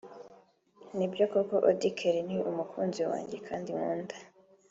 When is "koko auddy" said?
1.31-1.89